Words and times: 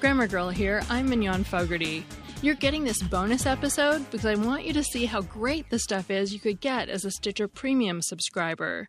Grammar 0.00 0.28
Girl 0.28 0.48
here. 0.48 0.82
I'm 0.88 1.10
Mignon 1.10 1.44
Fogarty. 1.44 2.06
You're 2.40 2.54
getting 2.54 2.84
this 2.84 3.02
bonus 3.02 3.44
episode 3.44 4.10
because 4.10 4.24
I 4.24 4.34
want 4.34 4.64
you 4.64 4.72
to 4.72 4.82
see 4.82 5.04
how 5.04 5.20
great 5.20 5.68
the 5.68 5.78
stuff 5.78 6.10
is 6.10 6.32
you 6.32 6.40
could 6.40 6.62
get 6.62 6.88
as 6.88 7.04
a 7.04 7.10
Stitcher 7.10 7.46
Premium 7.46 8.00
subscriber. 8.00 8.88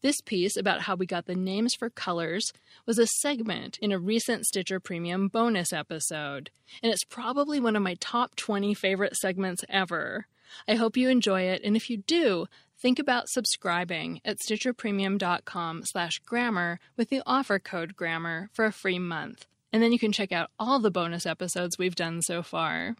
This 0.00 0.22
piece 0.22 0.56
about 0.56 0.82
how 0.82 0.94
we 0.94 1.04
got 1.04 1.26
the 1.26 1.34
names 1.34 1.74
for 1.74 1.90
colors 1.90 2.50
was 2.86 2.98
a 2.98 3.06
segment 3.06 3.78
in 3.82 3.92
a 3.92 3.98
recent 3.98 4.46
Stitcher 4.46 4.80
Premium 4.80 5.28
bonus 5.28 5.70
episode, 5.70 6.48
and 6.82 6.90
it's 6.90 7.04
probably 7.04 7.60
one 7.60 7.76
of 7.76 7.82
my 7.82 7.96
top 8.00 8.34
20 8.34 8.72
favorite 8.72 9.16
segments 9.16 9.66
ever. 9.68 10.28
I 10.66 10.76
hope 10.76 10.96
you 10.96 11.10
enjoy 11.10 11.42
it, 11.42 11.60
and 11.62 11.76
if 11.76 11.90
you 11.90 11.98
do, 11.98 12.46
think 12.80 12.98
about 12.98 13.28
subscribing 13.28 14.22
at 14.24 14.38
stitcherpremium.com 14.38 15.82
slash 15.84 16.20
grammar 16.20 16.80
with 16.96 17.10
the 17.10 17.22
offer 17.26 17.58
code 17.58 17.96
grammar 17.96 18.48
for 18.54 18.64
a 18.64 18.72
free 18.72 18.98
month. 18.98 19.44
And 19.72 19.82
then 19.82 19.92
you 19.92 19.98
can 19.98 20.12
check 20.12 20.32
out 20.32 20.50
all 20.58 20.78
the 20.78 20.90
bonus 20.90 21.26
episodes 21.26 21.78
we've 21.78 21.94
done 21.94 22.22
so 22.22 22.42
far. 22.42 22.96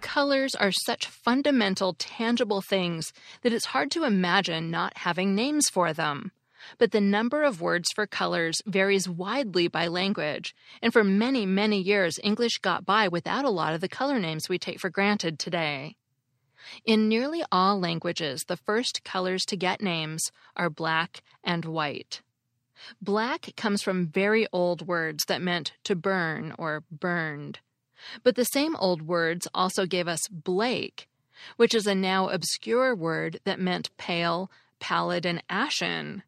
Colors 0.00 0.54
are 0.54 0.72
such 0.72 1.06
fundamental, 1.06 1.94
tangible 1.98 2.60
things 2.60 3.12
that 3.42 3.52
it's 3.52 3.66
hard 3.66 3.90
to 3.92 4.04
imagine 4.04 4.70
not 4.70 4.98
having 4.98 5.34
names 5.34 5.68
for 5.70 5.92
them. 5.92 6.32
But 6.78 6.92
the 6.92 7.00
number 7.00 7.42
of 7.42 7.60
words 7.60 7.88
for 7.94 8.06
colors 8.06 8.60
varies 8.66 9.08
widely 9.08 9.68
by 9.68 9.88
language, 9.88 10.54
and 10.80 10.92
for 10.92 11.02
many, 11.02 11.46
many 11.46 11.80
years, 11.80 12.20
English 12.22 12.58
got 12.58 12.84
by 12.84 13.08
without 13.08 13.44
a 13.44 13.50
lot 13.50 13.74
of 13.74 13.80
the 13.80 13.88
color 13.88 14.18
names 14.18 14.48
we 14.48 14.58
take 14.58 14.80
for 14.80 14.90
granted 14.90 15.38
today. 15.38 15.96
In 16.84 17.08
nearly 17.08 17.42
all 17.50 17.80
languages, 17.80 18.44
the 18.46 18.56
first 18.56 19.02
colors 19.04 19.44
to 19.46 19.56
get 19.56 19.80
names 19.80 20.30
are 20.56 20.70
black 20.70 21.22
and 21.42 21.64
white. 21.64 22.20
Black 23.00 23.54
comes 23.56 23.82
from 23.82 24.06
very 24.06 24.46
old 24.52 24.86
words 24.86 25.24
that 25.26 25.42
meant 25.42 25.72
to 25.84 25.94
burn 25.94 26.54
or 26.58 26.84
burned. 26.90 27.60
But 28.22 28.34
the 28.34 28.44
same 28.44 28.76
old 28.76 29.02
words 29.02 29.46
also 29.54 29.86
gave 29.86 30.08
us 30.08 30.28
Blake, 30.28 31.08
which 31.56 31.74
is 31.74 31.86
a 31.86 31.94
now 31.94 32.28
obscure 32.28 32.94
word 32.94 33.40
that 33.44 33.60
meant 33.60 33.96
pale, 33.96 34.50
pallid, 34.80 35.24
and 35.24 35.42
ashen. 35.48 36.22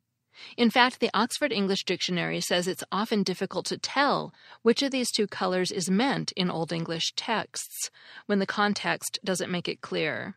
In 0.56 0.70
fact, 0.70 0.98
the 1.00 1.11
Oxford 1.14 1.52
English 1.52 1.84
Dictionary 1.84 2.41
says 2.41 2.66
it's 2.66 2.84
often 2.91 3.22
difficult 3.22 3.66
to 3.66 3.78
tell 3.78 4.34
which 4.62 4.83
of 4.83 4.91
these 4.91 5.11
two 5.11 5.27
colors 5.27 5.70
is 5.70 5.91
meant 5.91 6.33
in 6.33 6.50
Old 6.50 6.72
English 6.72 7.12
texts 7.14 7.91
when 8.27 8.41
the 8.41 8.46
context 8.46 9.18
doesn't 9.24 9.50
make 9.50 9.68
it 9.68 9.80
clear. 9.80 10.36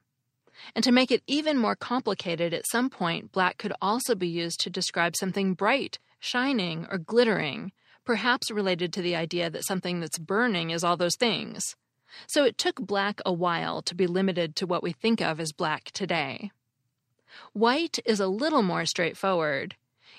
And 0.76 0.84
to 0.84 0.92
make 0.92 1.12
it 1.12 1.24
even 1.28 1.58
more 1.58 1.76
complicated, 1.76 2.54
at 2.54 2.68
some 2.68 2.90
point, 2.90 3.32
black 3.32 3.58
could 3.58 3.74
also 3.82 4.16
be 4.16 4.28
used 4.28 4.60
to 4.62 4.70
describe 4.70 5.16
something 5.16 5.54
bright 5.54 6.00
shining, 6.20 6.88
or 6.90 6.98
glittering, 6.98 7.72
perhaps 8.06 8.52
related 8.52 8.94
to 8.94 9.02
the 9.02 9.16
idea 9.16 9.50
that 9.50 9.66
something 9.66 10.00
that's 10.00 10.18
burning 10.18 10.70
is 10.70 10.84
all 10.84 10.98
those 10.98 11.16
things. 11.16 11.76
So 12.26 12.44
it 12.44 12.58
took 12.58 12.80
black 12.80 13.20
a 13.26 13.34
while 13.34 13.82
to 13.84 13.96
be 13.96 14.08
limited 14.08 14.56
to 14.56 14.66
what 14.66 14.82
we 14.82 14.94
think 14.94 15.22
of 15.22 15.40
as 15.40 15.52
black 15.52 15.92
today. 15.92 16.52
White 17.54 18.00
is 18.06 18.20
a 18.20 18.28
little 18.28 18.64
more 18.64 18.86
straightforward. 18.86 19.76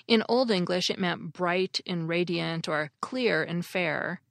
In 0.07 0.23
Old 0.29 0.51
English, 0.51 0.89
it 0.89 0.99
meant 0.99 1.33
bright 1.33 1.79
and 1.85 2.07
radiant 2.07 2.67
or 2.67 2.91
clear 3.01 3.43
and 3.43 3.65
fair. 3.65 4.21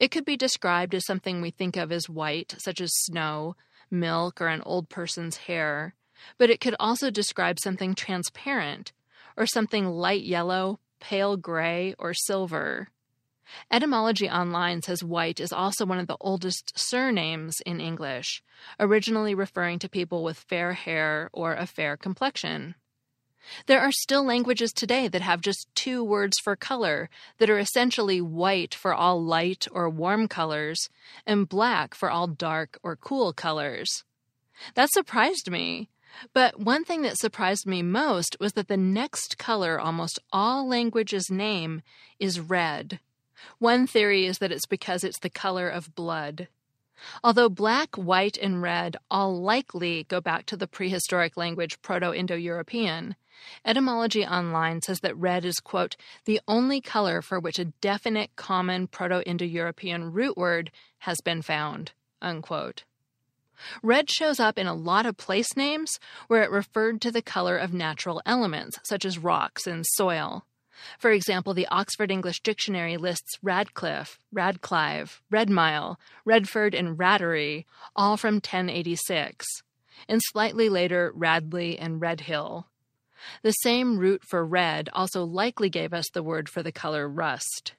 It 0.00 0.10
could 0.10 0.24
be 0.24 0.36
described 0.36 0.94
as 0.94 1.06
something 1.06 1.40
we 1.40 1.50
think 1.50 1.76
of 1.76 1.92
as 1.92 2.08
white, 2.08 2.54
such 2.58 2.80
as 2.80 2.90
snow, 2.92 3.56
milk, 3.90 4.40
or 4.40 4.48
an 4.48 4.62
old 4.62 4.88
person's 4.88 5.36
hair, 5.36 5.94
but 6.38 6.50
it 6.50 6.60
could 6.60 6.74
also 6.80 7.10
describe 7.10 7.58
something 7.60 7.94
transparent, 7.94 8.92
or 9.36 9.46
something 9.46 9.86
light 9.86 10.22
yellow, 10.22 10.80
pale 11.00 11.36
gray, 11.36 11.94
or 11.98 12.14
silver. 12.14 12.88
Etymology 13.70 14.28
Online 14.28 14.82
says 14.82 15.04
white 15.04 15.38
is 15.38 15.52
also 15.52 15.86
one 15.86 15.98
of 15.98 16.08
the 16.08 16.16
oldest 16.20 16.72
surnames 16.76 17.60
in 17.64 17.80
English, 17.80 18.42
originally 18.80 19.34
referring 19.34 19.78
to 19.78 19.88
people 19.88 20.24
with 20.24 20.36
fair 20.36 20.72
hair 20.72 21.30
or 21.32 21.54
a 21.54 21.66
fair 21.66 21.96
complexion. 21.96 22.74
There 23.66 23.80
are 23.80 23.92
still 23.92 24.24
languages 24.24 24.72
today 24.72 25.06
that 25.08 25.22
have 25.22 25.40
just 25.40 25.68
two 25.76 26.02
words 26.02 26.36
for 26.42 26.56
color 26.56 27.08
that 27.38 27.48
are 27.48 27.58
essentially 27.58 28.20
white 28.20 28.74
for 28.74 28.92
all 28.92 29.22
light 29.22 29.68
or 29.70 29.88
warm 29.88 30.26
colors 30.26 30.88
and 31.24 31.48
black 31.48 31.94
for 31.94 32.10
all 32.10 32.26
dark 32.26 32.78
or 32.82 32.96
cool 32.96 33.32
colors. 33.32 34.02
That 34.74 34.90
surprised 34.90 35.50
me. 35.50 35.88
But 36.32 36.58
one 36.58 36.84
thing 36.84 37.02
that 37.02 37.18
surprised 37.18 37.66
me 37.66 37.82
most 37.82 38.36
was 38.40 38.52
that 38.54 38.68
the 38.68 38.76
next 38.76 39.38
color 39.38 39.78
almost 39.78 40.18
all 40.32 40.66
languages 40.66 41.30
name 41.30 41.82
is 42.18 42.40
red. 42.40 43.00
One 43.58 43.86
theory 43.86 44.26
is 44.26 44.38
that 44.38 44.52
it's 44.52 44.66
because 44.66 45.04
it's 45.04 45.18
the 45.18 45.30
color 45.30 45.68
of 45.68 45.94
blood. 45.94 46.48
Although 47.22 47.50
black, 47.50 47.96
white, 47.96 48.38
and 48.38 48.62
red 48.62 48.96
all 49.10 49.38
likely 49.38 50.04
go 50.04 50.20
back 50.20 50.46
to 50.46 50.56
the 50.56 50.66
prehistoric 50.66 51.36
language 51.36 51.80
Proto 51.82 52.14
Indo 52.14 52.34
European, 52.34 53.16
Etymology 53.64 54.24
Online 54.24 54.80
says 54.80 55.00
that 55.00 55.16
red 55.16 55.44
is, 55.44 55.60
quote, 55.60 55.96
the 56.24 56.40
only 56.48 56.80
color 56.80 57.20
for 57.20 57.38
which 57.38 57.58
a 57.58 57.66
definite 57.66 58.34
common 58.36 58.86
Proto 58.86 59.22
Indo 59.26 59.44
European 59.44 60.12
root 60.12 60.38
word 60.38 60.70
has 61.00 61.20
been 61.20 61.42
found, 61.42 61.92
unquote. 62.22 62.84
Red 63.82 64.10
shows 64.10 64.40
up 64.40 64.58
in 64.58 64.66
a 64.66 64.74
lot 64.74 65.06
of 65.06 65.16
place 65.16 65.56
names 65.56 65.98
where 66.28 66.42
it 66.42 66.50
referred 66.50 67.00
to 67.02 67.10
the 67.10 67.22
color 67.22 67.56
of 67.56 67.72
natural 67.72 68.22
elements, 68.26 68.78
such 68.84 69.04
as 69.04 69.18
rocks 69.18 69.66
and 69.66 69.84
soil. 69.94 70.44
For 70.98 71.10
example, 71.10 71.54
the 71.54 71.66
Oxford 71.68 72.10
English 72.10 72.42
Dictionary 72.42 72.96
lists 72.96 73.38
Radcliffe, 73.42 74.18
Radclive, 74.34 75.20
Redmile, 75.32 75.96
Redford, 76.24 76.74
and 76.74 76.98
Rattery, 76.98 77.64
all 77.94 78.16
from 78.16 78.34
1086, 78.36 79.46
and 80.08 80.20
slightly 80.22 80.68
later 80.68 81.12
Radley 81.14 81.78
and 81.78 82.00
Redhill. 82.00 82.66
The 83.42 83.52
same 83.52 83.98
root 83.98 84.22
for 84.28 84.44
red 84.44 84.90
also 84.92 85.24
likely 85.24 85.70
gave 85.70 85.94
us 85.94 86.10
the 86.12 86.22
word 86.22 86.48
for 86.48 86.62
the 86.62 86.72
color 86.72 87.08
rust. 87.08 87.74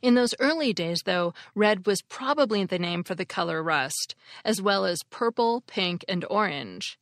In 0.00 0.14
those 0.14 0.34
early 0.38 0.72
days, 0.72 1.02
though, 1.04 1.34
red 1.54 1.86
was 1.86 2.02
probably 2.02 2.64
the 2.64 2.78
name 2.78 3.04
for 3.04 3.14
the 3.14 3.24
color 3.24 3.62
rust, 3.62 4.14
as 4.44 4.62
well 4.62 4.84
as 4.84 5.02
purple, 5.10 5.62
pink, 5.62 6.04
and 6.08 6.24
orange. 6.30 6.98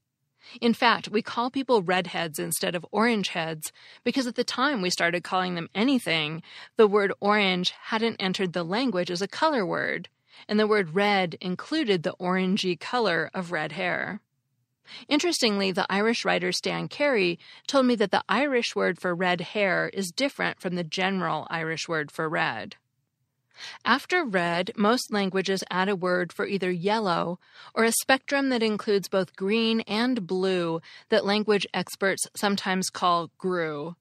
In 0.61 0.75
fact, 0.75 1.09
we 1.09 1.23
call 1.23 1.51
people 1.51 1.83
redheads 1.83 2.39
instead 2.39 2.75
of 2.75 2.87
orange 2.91 3.29
heads 3.29 3.73
because 4.05 4.27
at 4.27 4.35
the 4.35 4.45
time 4.45 4.83
we 4.83 4.91
started 4.91 5.23
calling 5.23 5.55
them 5.55 5.69
anything, 5.75 6.43
the 6.77 6.89
word 6.89 7.13
orange 7.21 7.71
hadn't 7.71 8.17
entered 8.19 8.53
the 8.53 8.65
language 8.65 9.11
as 9.11 9.23
a 9.23 9.29
color 9.29 9.65
word, 9.65 10.09
and 10.49 10.59
the 10.59 10.67
word 10.67 10.95
red 10.95 11.37
included 11.41 12.03
the 12.03 12.15
orangey 12.19 12.79
color 12.79 13.31
of 13.35 13.53
red 13.53 13.73
hair. 13.73 14.21
Interestingly, 15.09 15.73
the 15.73 15.87
Irish 15.91 16.25
writer 16.25 16.53
Stan 16.53 16.89
Carey 16.89 17.39
told 17.67 17.87
me 17.87 17.95
that 17.97 18.11
the 18.11 18.25
Irish 18.29 18.75
word 18.75 19.01
for 19.01 19.15
red 19.15 19.41
hair 19.41 19.91
is 19.93 20.11
different 20.11 20.61
from 20.61 20.75
the 20.75 20.85
general 20.85 21.47
Irish 21.51 21.89
word 21.89 22.11
for 22.11 22.29
red. 22.29 22.77
After 23.85 24.25
red, 24.25 24.73
most 24.77 25.13
languages 25.13 25.65
add 25.71 25.89
a 25.89 25.97
word 25.97 26.33
for 26.33 26.47
either 26.47 26.71
yellow 26.71 27.39
or 27.75 27.85
a 27.85 27.93
spectrum 27.93 28.49
that 28.49 28.63
includes 28.63 29.09
both 29.09 29.37
green 29.37 29.81
and 29.83 30.27
blue 30.27 30.81
that 31.11 31.27
language 31.27 31.67
experts 31.75 32.27
sometimes 32.35 32.91
call 32.91 33.31
grue. 33.39 33.97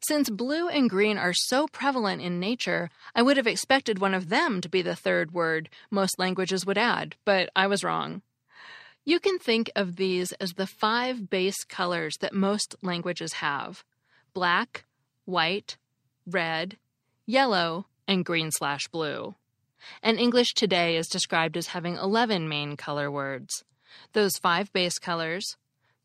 Since 0.00 0.30
blue 0.30 0.68
and 0.68 0.88
green 0.88 1.18
are 1.18 1.34
so 1.34 1.66
prevalent 1.68 2.22
in 2.22 2.40
nature, 2.40 2.88
I 3.14 3.22
would 3.22 3.36
have 3.36 3.46
expected 3.46 3.98
one 3.98 4.14
of 4.14 4.30
them 4.30 4.62
to 4.62 4.68
be 4.68 4.80
the 4.80 4.96
third 4.96 5.32
word 5.32 5.68
most 5.90 6.18
languages 6.18 6.64
would 6.64 6.78
add, 6.78 7.16
but 7.24 7.50
I 7.54 7.66
was 7.66 7.84
wrong. 7.84 8.22
You 9.08 9.20
can 9.20 9.38
think 9.38 9.70
of 9.76 9.94
these 9.94 10.32
as 10.32 10.54
the 10.54 10.66
five 10.66 11.30
base 11.30 11.62
colors 11.62 12.16
that 12.20 12.34
most 12.34 12.74
languages 12.82 13.34
have 13.34 13.84
black, 14.34 14.84
white, 15.24 15.76
red, 16.26 16.76
yellow, 17.24 17.86
and 18.08 18.24
green 18.24 18.50
slash 18.50 18.88
blue. 18.88 19.36
And 20.02 20.18
English 20.18 20.54
today 20.54 20.96
is 20.96 21.06
described 21.06 21.56
as 21.56 21.68
having 21.68 21.94
11 21.94 22.48
main 22.48 22.76
color 22.76 23.08
words. 23.08 23.62
Those 24.12 24.38
five 24.38 24.72
base 24.72 24.98
colors 24.98 25.56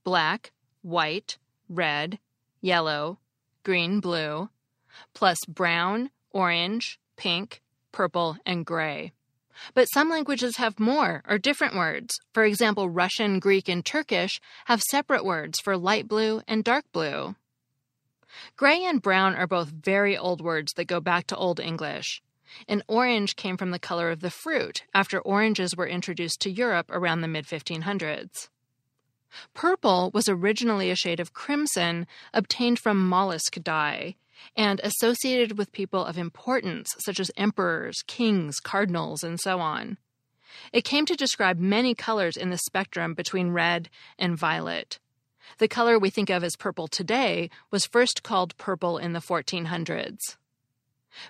black, 0.04 0.52
white, 0.84 1.40
red, 1.68 2.20
yellow, 2.62 3.18
green, 3.64 4.00
blue, 4.00 4.52
plus 5.16 5.40
brown, 5.48 6.12
orange, 6.30 7.00
pink, 7.18 7.64
purple, 7.92 8.38
and 8.46 8.64
gray. 8.64 9.12
But 9.74 9.86
some 9.86 10.10
languages 10.10 10.58
have 10.58 10.80
more 10.80 11.24
or 11.28 11.38
different 11.38 11.76
words. 11.76 12.14
For 12.34 12.44
example, 12.44 12.90
Russian, 12.90 13.40
Greek, 13.40 13.70
and 13.70 13.86
Turkish 13.86 14.42
have 14.66 14.82
separate 14.82 15.26
words 15.26 15.60
for 15.60 15.78
light 15.78 16.08
blue 16.08 16.42
and 16.48 16.64
dark 16.64 16.86
blue. 16.92 17.36
Gray 18.56 18.84
and 18.84 19.02
brown 19.02 19.36
are 19.36 19.48
both 19.48 19.70
very 19.70 20.18
old 20.18 20.42
words 20.42 20.74
that 20.74 20.86
go 20.86 21.00
back 21.00 21.28
to 21.28 21.36
Old 21.36 21.60
English. 21.60 22.22
And 22.68 22.84
orange 22.88 23.36
came 23.36 23.58
from 23.58 23.72
the 23.72 23.80
color 23.80 24.10
of 24.10 24.20
the 24.20 24.30
fruit 24.30 24.84
after 24.94 25.20
oranges 25.20 25.76
were 25.76 25.88
introduced 25.88 26.42
to 26.42 26.52
Europe 26.52 26.90
around 26.90 27.22
the 27.22 27.28
mid 27.28 27.46
1500s. 27.46 28.50
Purple 29.54 30.12
was 30.14 30.28
originally 30.28 30.92
a 30.92 30.96
shade 30.96 31.22
of 31.22 31.34
crimson 31.34 32.08
obtained 32.34 32.80
from 32.80 33.08
mollusk 33.08 33.62
dye 33.64 34.16
and 34.56 34.80
associated 34.84 35.58
with 35.58 35.72
people 35.72 36.04
of 36.04 36.18
importance 36.18 36.90
such 37.00 37.20
as 37.20 37.32
emperors, 37.38 38.02
kings, 38.08 38.60
cardinals, 38.60 39.24
and 39.24 39.40
so 39.40 39.60
on. 39.60 39.98
It 40.74 40.84
came 40.84 41.06
to 41.06 41.16
describe 41.16 41.60
many 41.60 41.96
colors 41.96 42.38
in 42.38 42.50
the 42.50 42.58
spectrum 42.58 43.14
between 43.14 43.52
red 43.52 43.90
and 44.20 44.38
violet. 44.38 45.00
The 45.58 45.68
color 45.68 45.98
we 45.98 46.10
think 46.10 46.30
of 46.30 46.44
as 46.44 46.56
purple 46.56 46.88
today 46.88 47.50
was 47.72 47.86
first 47.86 48.24
called 48.24 48.58
purple 48.58 48.98
in 48.98 49.14
the 49.14 49.20
1400s. 49.20 50.38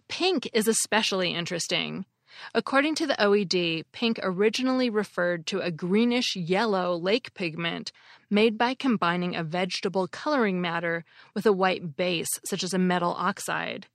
Pink 0.08 0.50
is 0.54 0.68
especially 0.68 1.34
interesting. 1.34 2.06
According 2.54 2.96
to 2.96 3.08
the 3.08 3.16
OED, 3.20 3.84
pink 3.92 4.20
originally 4.22 4.90
referred 4.90 5.46
to 5.48 5.60
a 5.60 5.72
greenish 5.72 6.36
yellow 6.36 6.96
lake 6.96 7.34
pigment 7.34 7.92
made 8.30 8.58
by 8.58 8.74
combining 8.74 9.36
a 9.36 9.44
vegetable 9.44 10.08
coloring 10.08 10.62
matter 10.62 11.04
with 11.34 11.46
a 11.46 11.54
white 11.54 11.96
base, 11.96 12.30
such 12.46 12.64
as 12.64 12.74
a 12.74 12.80
metal 12.80 13.16
oxide. 13.18 13.88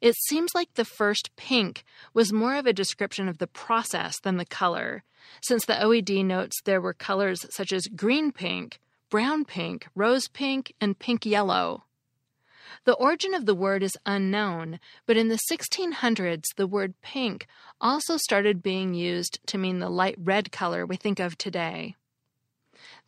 It 0.00 0.14
seems 0.28 0.54
like 0.54 0.74
the 0.74 0.84
first 0.84 1.34
pink 1.36 1.84
was 2.14 2.32
more 2.32 2.56
of 2.56 2.66
a 2.66 2.72
description 2.72 3.28
of 3.28 3.38
the 3.38 3.46
process 3.46 4.20
than 4.20 4.36
the 4.36 4.46
color, 4.46 5.02
since 5.42 5.64
the 5.64 5.74
OED 5.74 6.24
notes 6.24 6.60
there 6.64 6.80
were 6.80 6.94
colors 6.94 7.46
such 7.50 7.72
as 7.72 7.86
green 7.88 8.32
pink, 8.32 8.80
brown 9.10 9.44
pink, 9.44 9.88
rose 9.94 10.28
pink, 10.28 10.72
and 10.80 10.98
pink 10.98 11.26
yellow. 11.26 11.84
The 12.84 12.94
origin 12.94 13.34
of 13.34 13.46
the 13.46 13.54
word 13.54 13.82
is 13.82 13.96
unknown, 14.06 14.80
but 15.06 15.16
in 15.16 15.28
the 15.28 15.40
1600s, 15.50 16.44
the 16.56 16.66
word 16.66 16.94
pink 17.02 17.46
also 17.80 18.16
started 18.16 18.62
being 18.62 18.94
used 18.94 19.38
to 19.46 19.58
mean 19.58 19.78
the 19.78 19.88
light 19.88 20.16
red 20.18 20.52
color 20.52 20.86
we 20.86 20.96
think 20.96 21.20
of 21.20 21.36
today. 21.36 21.96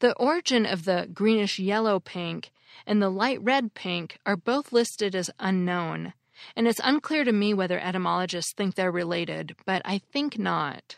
The 0.00 0.14
origin 0.16 0.66
of 0.66 0.84
the 0.84 1.08
greenish 1.12 1.58
yellow 1.58 2.00
pink 2.00 2.50
and 2.86 3.00
the 3.00 3.10
light 3.10 3.40
red 3.42 3.74
pink 3.74 4.18
are 4.26 4.36
both 4.36 4.72
listed 4.72 5.14
as 5.14 5.30
unknown, 5.38 6.12
and 6.56 6.66
it's 6.66 6.80
unclear 6.82 7.24
to 7.24 7.32
me 7.32 7.54
whether 7.54 7.78
etymologists 7.78 8.52
think 8.54 8.74
they're 8.74 8.90
related, 8.90 9.54
but 9.64 9.82
I 9.84 9.98
think 9.98 10.38
not. 10.38 10.96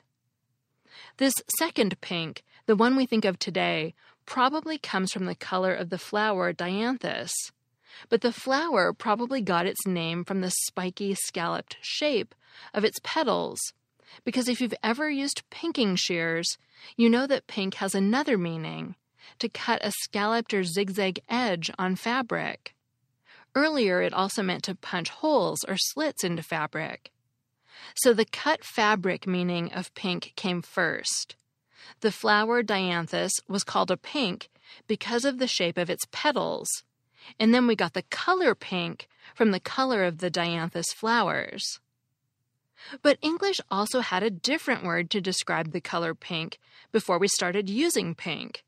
This 1.19 1.35
second 1.59 2.01
pink, 2.01 2.43
the 2.67 2.77
one 2.77 2.97
we 2.97 3.07
think 3.07 3.25
of 3.25 3.39
today, 3.39 3.95
probably 4.27 4.79
comes 4.79 5.13
from 5.13 5.27
the 5.27 5.35
color 5.35 5.75
of 5.75 5.91
the 5.91 5.99
flower 5.99 6.53
dianthus 6.53 7.33
but 8.09 8.21
the 8.21 8.33
flower 8.33 8.93
probably 8.93 9.41
got 9.41 9.67
its 9.67 9.87
name 9.87 10.25
from 10.25 10.41
the 10.41 10.51
spiky, 10.51 11.15
scalloped 11.15 11.77
shape 11.81 12.35
of 12.73 12.85
its 12.85 12.99
petals. 13.03 13.61
Because 14.25 14.49
if 14.49 14.61
you've 14.61 14.75
ever 14.83 15.11
used 15.11 15.43
pinking 15.51 15.97
shears, 15.97 16.57
you 16.97 17.09
know 17.09 17.27
that 17.27 17.47
pink 17.47 17.75
has 17.75 17.95
another 17.95 18.39
meaning 18.39 18.95
to 19.39 19.49
cut 19.49 19.85
a 19.85 19.91
scalloped 20.03 20.55
or 20.55 20.65
zigzag 20.65 21.21
edge 21.29 21.71
on 21.79 21.97
fabric. 21.97 22.75
Earlier, 23.55 24.03
it 24.03 24.13
also 24.13 24.43
meant 24.43 24.65
to 24.65 24.75
punch 24.75 25.11
holes 25.11 25.65
or 25.67 25.77
slits 25.77 26.25
into 26.25 26.43
fabric. 26.43 27.11
So 27.97 28.13
the 28.13 28.25
cut 28.25 28.65
fabric 28.65 29.27
meaning 29.27 29.73
of 29.73 29.95
pink 29.95 30.33
came 30.37 30.63
first. 30.63 31.37
The 32.01 32.13
flower 32.13 32.63
dianthus 32.63 33.33
was 33.49 33.65
called 33.65 33.91
a 33.91 33.97
pink 33.97 34.49
because 34.87 35.25
of 35.25 35.39
the 35.39 35.47
shape 35.47 35.79
of 35.79 35.91
its 35.91 36.05
petals 36.11 36.69
and 37.39 37.55
then 37.55 37.67
we 37.67 37.77
got 37.77 37.93
the 37.93 38.03
color 38.03 38.55
pink 38.55 39.09
from 39.35 39.51
the 39.51 39.61
color 39.61 40.05
of 40.05 40.19
the 40.19 40.31
dianthus 40.31 40.93
flowers. 40.95 41.81
But 43.03 43.19
English 43.23 43.61
also 43.71 44.01
had 44.01 44.23
a 44.23 44.31
different 44.31 44.85
word 44.85 45.11
to 45.11 45.21
describe 45.21 45.73
the 45.73 45.81
color 45.81 46.15
pink 46.15 46.59
before 46.93 47.19
we 47.19 47.29
started 47.29 47.71
using 47.71 48.15
pink. 48.15 48.65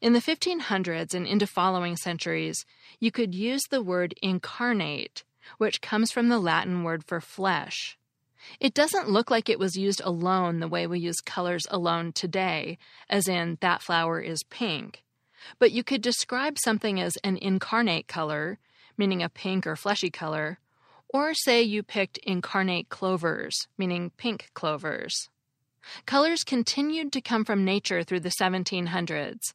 In 0.00 0.12
the 0.12 0.20
1500s 0.20 1.14
and 1.14 1.26
into 1.26 1.46
following 1.46 1.96
centuries, 1.96 2.64
you 3.00 3.10
could 3.10 3.34
use 3.34 3.62
the 3.64 3.82
word 3.82 4.14
incarnate, 4.22 5.24
which 5.58 5.80
comes 5.80 6.10
from 6.10 6.28
the 6.28 6.38
Latin 6.38 6.82
word 6.82 7.04
for 7.04 7.20
flesh. 7.20 7.98
It 8.60 8.74
doesn't 8.74 9.10
look 9.10 9.30
like 9.30 9.48
it 9.48 9.58
was 9.58 9.76
used 9.76 10.00
alone 10.04 10.60
the 10.60 10.68
way 10.68 10.86
we 10.86 11.00
use 11.00 11.20
colors 11.20 11.66
alone 11.70 12.12
today, 12.12 12.78
as 13.08 13.28
in 13.28 13.58
that 13.60 13.82
flower 13.82 14.20
is 14.20 14.42
pink. 14.44 15.02
But 15.58 15.72
you 15.72 15.84
could 15.84 16.02
describe 16.02 16.58
something 16.58 17.00
as 17.00 17.16
an 17.24 17.36
incarnate 17.36 18.08
color, 18.08 18.58
meaning 18.96 19.22
a 19.22 19.28
pink 19.28 19.66
or 19.66 19.76
fleshy 19.76 20.10
color, 20.10 20.58
or 21.08 21.32
say 21.34 21.62
you 21.62 21.82
picked 21.82 22.18
incarnate 22.18 22.88
clovers, 22.88 23.66
meaning 23.78 24.10
pink 24.16 24.50
clovers. 24.54 25.28
Colors 26.06 26.44
continued 26.44 27.12
to 27.12 27.20
come 27.20 27.44
from 27.44 27.64
nature 27.64 28.02
through 28.02 28.20
the 28.20 28.34
1700s. 28.40 29.54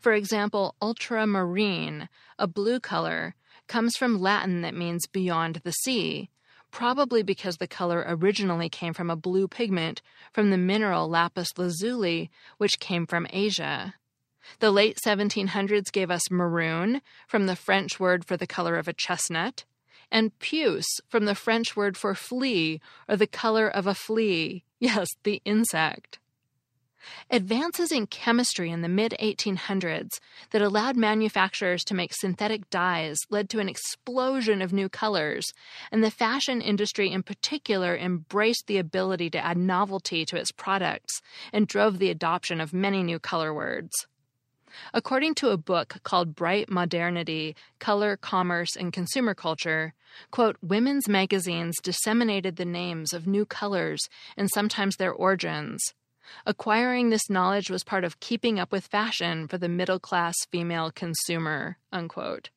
For 0.00 0.12
example, 0.12 0.74
ultramarine, 0.82 2.08
a 2.38 2.46
blue 2.48 2.80
color, 2.80 3.34
comes 3.68 3.96
from 3.96 4.20
Latin 4.20 4.62
that 4.62 4.74
means 4.74 5.06
beyond 5.06 5.60
the 5.62 5.72
sea, 5.72 6.30
probably 6.70 7.22
because 7.22 7.56
the 7.56 7.68
color 7.68 8.04
originally 8.06 8.68
came 8.68 8.92
from 8.92 9.10
a 9.10 9.16
blue 9.16 9.46
pigment 9.46 10.02
from 10.32 10.50
the 10.50 10.58
mineral 10.58 11.08
lapis 11.08 11.56
lazuli, 11.56 12.30
which 12.56 12.80
came 12.80 13.06
from 13.06 13.26
Asia. 13.30 13.94
The 14.60 14.70
late 14.70 14.98
1700s 15.04 15.92
gave 15.92 16.10
us 16.10 16.30
maroon, 16.30 17.00
from 17.26 17.46
the 17.46 17.56
French 17.56 18.00
word 18.00 18.24
for 18.24 18.36
the 18.36 18.46
color 18.46 18.76
of 18.76 18.88
a 18.88 18.92
chestnut, 18.92 19.64
and 20.10 20.36
puce, 20.38 21.00
from 21.08 21.24
the 21.26 21.34
French 21.34 21.76
word 21.76 21.96
for 21.96 22.14
flea, 22.14 22.80
or 23.08 23.16
the 23.16 23.26
color 23.26 23.68
of 23.68 23.86
a 23.86 23.94
flea. 23.94 24.64
Yes, 24.80 25.08
the 25.24 25.42
insect. 25.44 26.20
Advances 27.30 27.92
in 27.92 28.06
chemistry 28.06 28.70
in 28.70 28.82
the 28.82 28.88
mid 28.88 29.14
1800s 29.20 30.18
that 30.50 30.62
allowed 30.62 30.96
manufacturers 30.96 31.84
to 31.84 31.94
make 31.94 32.12
synthetic 32.12 32.68
dyes 32.70 33.18
led 33.30 33.48
to 33.50 33.60
an 33.60 33.68
explosion 33.68 34.62
of 34.62 34.72
new 34.72 34.88
colors, 34.88 35.44
and 35.90 36.02
the 36.02 36.10
fashion 36.10 36.60
industry 36.60 37.10
in 37.10 37.22
particular 37.22 37.96
embraced 37.96 38.66
the 38.66 38.78
ability 38.78 39.30
to 39.30 39.44
add 39.44 39.56
novelty 39.56 40.24
to 40.24 40.36
its 40.36 40.52
products 40.52 41.20
and 41.52 41.66
drove 41.66 41.98
the 41.98 42.10
adoption 42.10 42.60
of 42.60 42.72
many 42.72 43.02
new 43.02 43.18
color 43.18 43.52
words. 43.52 44.06
According 44.92 45.34
to 45.36 45.50
a 45.50 45.56
book 45.56 45.98
called 46.02 46.34
Bright 46.34 46.70
Modernity 46.70 47.56
Color, 47.78 48.16
Commerce, 48.16 48.76
and 48.76 48.92
Consumer 48.92 49.34
Culture, 49.34 49.94
quote, 50.30 50.56
women's 50.62 51.08
magazines 51.08 51.74
disseminated 51.82 52.56
the 52.56 52.64
names 52.64 53.12
of 53.12 53.26
new 53.26 53.44
colors 53.44 54.08
and 54.36 54.48
sometimes 54.50 54.96
their 54.96 55.12
origins. 55.12 55.80
Acquiring 56.46 57.10
this 57.10 57.30
knowledge 57.30 57.70
was 57.70 57.84
part 57.84 58.04
of 58.04 58.20
keeping 58.20 58.58
up 58.58 58.72
with 58.72 58.86
fashion 58.86 59.48
for 59.48 59.58
the 59.58 59.68
middle 59.68 59.98
class 59.98 60.34
female 60.50 60.90
consumer. 60.90 61.78
Unquote. 61.92 62.50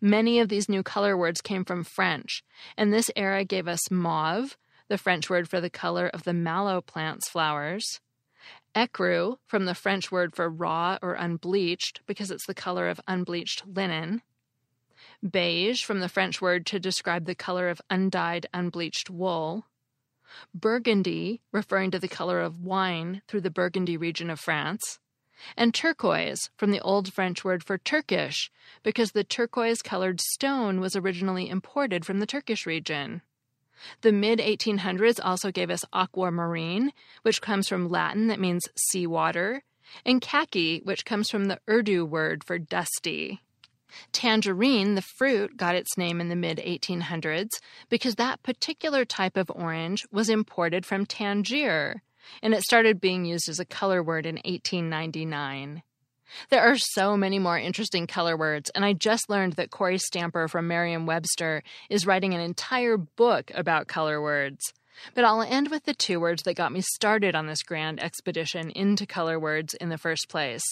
Many 0.00 0.38
of 0.38 0.48
these 0.48 0.68
new 0.68 0.82
color 0.82 1.16
words 1.16 1.40
came 1.40 1.64
from 1.64 1.84
French, 1.84 2.42
and 2.76 2.92
this 2.92 3.10
era 3.16 3.44
gave 3.44 3.66
us 3.66 3.90
mauve, 3.90 4.56
the 4.88 4.98
French 4.98 5.30
word 5.30 5.48
for 5.48 5.60
the 5.60 5.70
color 5.70 6.08
of 6.08 6.24
the 6.24 6.34
mallow 6.34 6.80
plant's 6.80 7.28
flowers, 7.28 8.00
Ecru, 8.74 9.38
from 9.46 9.66
the 9.66 9.74
French 9.74 10.10
word 10.10 10.34
for 10.34 10.48
raw 10.48 10.98
or 11.02 11.14
unbleached, 11.14 12.00
because 12.06 12.30
it's 12.30 12.46
the 12.46 12.54
color 12.54 12.88
of 12.88 13.00
unbleached 13.06 13.66
linen. 13.66 14.22
Beige, 15.28 15.84
from 15.84 16.00
the 16.00 16.08
French 16.08 16.40
word 16.40 16.66
to 16.66 16.80
describe 16.80 17.26
the 17.26 17.34
color 17.34 17.68
of 17.68 17.80
undyed, 17.90 18.46
unbleached 18.52 19.10
wool. 19.10 19.66
Burgundy, 20.54 21.40
referring 21.52 21.90
to 21.90 21.98
the 21.98 22.08
color 22.08 22.40
of 22.40 22.60
wine 22.60 23.22
through 23.28 23.42
the 23.42 23.50
Burgundy 23.50 23.96
region 23.96 24.30
of 24.30 24.40
France. 24.40 24.98
And 25.56 25.74
turquoise, 25.74 26.50
from 26.56 26.70
the 26.70 26.80
Old 26.80 27.12
French 27.12 27.44
word 27.44 27.64
for 27.64 27.78
Turkish, 27.78 28.50
because 28.82 29.12
the 29.12 29.24
turquoise 29.24 29.82
colored 29.82 30.20
stone 30.20 30.80
was 30.80 30.96
originally 30.96 31.48
imported 31.48 32.04
from 32.04 32.20
the 32.20 32.26
Turkish 32.26 32.64
region. 32.64 33.22
The 34.02 34.12
mid 34.12 34.38
1800s 34.38 35.20
also 35.22 35.50
gave 35.50 35.70
us 35.70 35.84
aquamarine, 35.92 36.92
which 37.22 37.42
comes 37.42 37.68
from 37.68 37.88
Latin 37.88 38.28
that 38.28 38.40
means 38.40 38.68
seawater, 38.76 39.62
and 40.04 40.20
khaki, 40.20 40.80
which 40.84 41.04
comes 41.04 41.30
from 41.30 41.46
the 41.46 41.58
Urdu 41.68 42.04
word 42.04 42.44
for 42.44 42.58
dusty. 42.58 43.40
Tangerine, 44.12 44.94
the 44.94 45.02
fruit, 45.02 45.56
got 45.56 45.74
its 45.74 45.98
name 45.98 46.20
in 46.20 46.28
the 46.28 46.36
mid 46.36 46.58
1800s 46.58 47.48
because 47.88 48.14
that 48.14 48.42
particular 48.42 49.04
type 49.04 49.36
of 49.36 49.50
orange 49.54 50.04
was 50.10 50.28
imported 50.28 50.86
from 50.86 51.04
Tangier, 51.04 52.02
and 52.42 52.54
it 52.54 52.62
started 52.62 53.00
being 53.00 53.24
used 53.24 53.48
as 53.48 53.60
a 53.60 53.64
color 53.64 54.02
word 54.02 54.26
in 54.26 54.36
1899. 54.36 55.82
There 56.50 56.62
are 56.62 56.76
so 56.76 57.16
many 57.16 57.38
more 57.38 57.58
interesting 57.58 58.06
color 58.06 58.36
words, 58.36 58.70
and 58.70 58.84
I 58.84 58.92
just 58.92 59.28
learned 59.28 59.54
that 59.54 59.70
Kory 59.70 59.98
Stamper 59.98 60.48
from 60.48 60.68
Merriam 60.68 61.06
Webster 61.06 61.62
is 61.90 62.06
writing 62.06 62.34
an 62.34 62.40
entire 62.40 62.96
book 62.96 63.50
about 63.54 63.88
color 63.88 64.20
words. 64.20 64.72
But 65.14 65.24
I'll 65.24 65.42
end 65.42 65.68
with 65.68 65.84
the 65.84 65.94
two 65.94 66.20
words 66.20 66.42
that 66.44 66.54
got 66.54 66.72
me 66.72 66.80
started 66.80 67.34
on 67.34 67.46
this 67.46 67.62
grand 67.62 68.02
expedition 68.02 68.70
into 68.70 69.06
color 69.06 69.38
words 69.38 69.74
in 69.74 69.88
the 69.88 69.98
first 69.98 70.28
place 70.28 70.62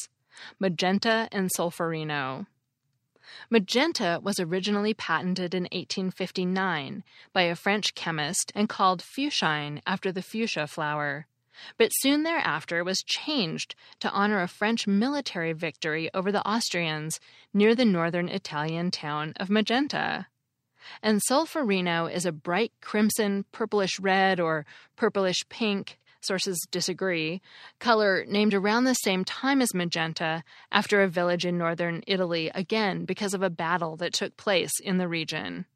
magenta 0.59 1.29
and 1.33 1.51
solferino. 1.57 2.47
Magenta 3.49 4.21
was 4.23 4.41
originally 4.41 4.95
patented 4.95 5.55
in 5.55 5.65
1859 5.65 7.05
by 7.33 7.43
a 7.43 7.55
French 7.55 7.95
chemist 7.95 8.53
and 8.55 8.69
called 8.69 9.03
fuchsine 9.03 9.81
after 9.87 10.11
the 10.11 10.23
fuchsia 10.23 10.67
flower 10.67 11.27
but 11.77 11.91
soon 11.95 12.23
thereafter 12.23 12.83
was 12.85 13.03
changed 13.07 13.75
to 14.01 14.11
honor 14.11 14.43
a 14.43 14.49
French 14.49 14.87
military 14.87 15.53
victory 15.53 16.11
over 16.15 16.31
the 16.31 16.47
Austrians 16.49 17.21
near 17.53 17.75
the 17.75 17.85
northern 17.85 18.29
Italian 18.29 18.91
town 18.91 19.33
of 19.37 19.51
Magenta. 19.51 20.27
And 21.03 21.21
Solferino 21.29 22.13
is 22.13 22.25
a 22.25 22.33
bright 22.33 22.73
crimson, 22.81 23.45
purplish 23.53 24.01
red, 24.01 24.41
or 24.41 24.65
purplish 24.97 25.47
pink, 25.49 25.99
sources 26.21 26.67
disagree, 26.71 27.41
color 27.79 28.25
named 28.27 28.55
around 28.55 28.85
the 28.85 28.95
same 28.95 29.25
time 29.25 29.63
as 29.63 29.75
magenta 29.75 30.43
after 30.71 31.03
a 31.03 31.09
village 31.09 31.47
in 31.47 31.59
northern 31.59 32.03
Italy, 32.07 32.51
again 32.55 33.05
because 33.05 33.35
of 33.35 33.43
a 33.43 33.51
battle 33.51 33.97
that 33.97 34.13
took 34.13 34.37
place 34.37 34.73
in 34.83 34.99
the 34.99 35.09
region. 35.09 35.67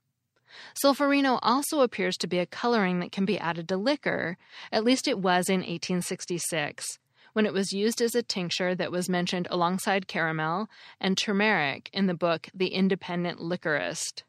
Solferino 0.82 1.38
also 1.42 1.80
appears 1.80 2.16
to 2.18 2.26
be 2.26 2.38
a 2.38 2.46
coloring 2.46 3.00
that 3.00 3.12
can 3.12 3.24
be 3.24 3.38
added 3.38 3.68
to 3.68 3.76
liquor, 3.76 4.36
at 4.72 4.84
least 4.84 5.08
it 5.08 5.18
was 5.18 5.48
in 5.48 5.60
1866, 5.60 6.98
when 7.32 7.46
it 7.46 7.52
was 7.52 7.72
used 7.72 8.00
as 8.00 8.14
a 8.14 8.22
tincture 8.22 8.74
that 8.74 8.92
was 8.92 9.08
mentioned 9.08 9.48
alongside 9.50 10.08
caramel 10.08 10.68
and 11.00 11.18
turmeric 11.18 11.90
in 11.92 12.06
the 12.06 12.14
book 12.14 12.48
The 12.54 12.68
Independent 12.68 13.40
Liquorist. 13.40 14.22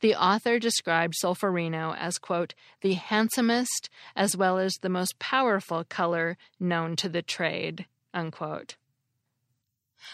The 0.00 0.14
author 0.14 0.58
described 0.58 1.14
Solferino 1.22 1.96
as, 1.96 2.18
quote, 2.18 2.54
the 2.80 2.94
handsomest 2.94 3.88
as 4.16 4.36
well 4.36 4.58
as 4.58 4.74
the 4.74 4.88
most 4.88 5.18
powerful 5.18 5.84
color 5.84 6.36
known 6.58 6.96
to 6.96 7.08
the 7.08 7.22
trade, 7.22 7.86
unquote. 8.12 8.76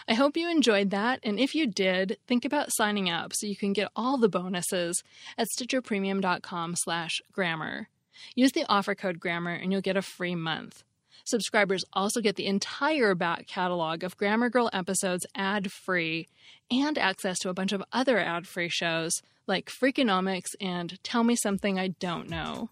I 0.08 0.14
hope 0.14 0.36
you 0.36 0.50
enjoyed 0.50 0.90
that, 0.90 1.20
and 1.22 1.38
if 1.38 1.54
you 1.54 1.66
did, 1.66 2.18
think 2.26 2.44
about 2.44 2.72
signing 2.72 3.08
up 3.10 3.32
so 3.34 3.46
you 3.46 3.56
can 3.56 3.72
get 3.72 3.90
all 3.94 4.18
the 4.18 4.28
bonuses 4.28 5.02
at 5.38 5.48
stitcherpremium.com 5.58 6.76
slash 6.76 7.20
grammar. 7.32 7.88
Use 8.34 8.52
the 8.52 8.64
offer 8.68 8.94
code 8.94 9.20
grammar 9.20 9.52
and 9.52 9.72
you'll 9.72 9.80
get 9.80 9.96
a 9.96 10.02
free 10.02 10.34
month. 10.34 10.84
Subscribers 11.24 11.84
also 11.92 12.20
get 12.20 12.36
the 12.36 12.46
entire 12.46 13.14
back 13.14 13.46
catalog 13.46 14.04
of 14.04 14.16
Grammar 14.16 14.50
Girl 14.50 14.68
episodes 14.72 15.26
ad-free 15.34 16.28
and 16.70 16.98
access 16.98 17.38
to 17.38 17.48
a 17.48 17.54
bunch 17.54 17.72
of 17.72 17.82
other 17.92 18.18
ad-free 18.18 18.68
shows 18.68 19.22
like 19.46 19.70
Freakonomics 19.70 20.54
and 20.60 21.02
Tell 21.02 21.24
Me 21.24 21.34
Something 21.34 21.78
I 21.78 21.88
Don't 21.88 22.28
Know. 22.28 22.68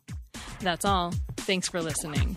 That's 0.60 0.84
all. 0.84 1.14
Thanks 1.38 1.68
for 1.68 1.80
listening. 1.80 2.36